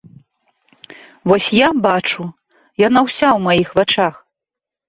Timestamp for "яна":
2.87-2.99